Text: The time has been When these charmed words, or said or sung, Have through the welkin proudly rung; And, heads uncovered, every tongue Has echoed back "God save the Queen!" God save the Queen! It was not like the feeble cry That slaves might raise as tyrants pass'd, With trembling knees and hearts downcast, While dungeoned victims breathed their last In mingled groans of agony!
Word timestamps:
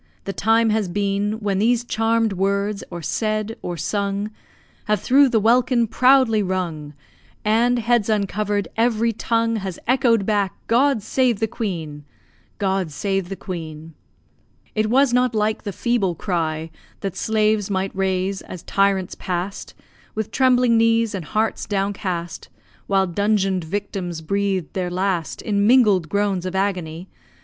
The 0.23 0.33
time 0.33 0.71
has 0.71 0.87
been 0.89 1.33
When 1.41 1.59
these 1.59 1.83
charmed 1.83 2.33
words, 2.33 2.83
or 2.89 3.03
said 3.03 3.55
or 3.61 3.77
sung, 3.77 4.31
Have 4.85 4.99
through 4.99 5.29
the 5.29 5.39
welkin 5.39 5.85
proudly 5.85 6.41
rung; 6.41 6.95
And, 7.45 7.77
heads 7.77 8.09
uncovered, 8.09 8.67
every 8.75 9.13
tongue 9.13 9.57
Has 9.57 9.77
echoed 9.87 10.25
back 10.25 10.55
"God 10.65 11.03
save 11.03 11.39
the 11.39 11.45
Queen!" 11.45 12.03
God 12.57 12.89
save 12.89 13.29
the 13.29 13.35
Queen! 13.35 13.93
It 14.73 14.89
was 14.89 15.13
not 15.13 15.35
like 15.35 15.61
the 15.65 15.71
feeble 15.71 16.15
cry 16.15 16.71
That 17.01 17.15
slaves 17.15 17.69
might 17.69 17.95
raise 17.95 18.41
as 18.41 18.63
tyrants 18.63 19.13
pass'd, 19.13 19.75
With 20.15 20.31
trembling 20.31 20.79
knees 20.79 21.13
and 21.13 21.25
hearts 21.25 21.67
downcast, 21.67 22.49
While 22.87 23.05
dungeoned 23.05 23.65
victims 23.65 24.21
breathed 24.21 24.73
their 24.73 24.89
last 24.89 25.43
In 25.43 25.67
mingled 25.67 26.09
groans 26.09 26.47
of 26.47 26.55
agony! 26.55 27.07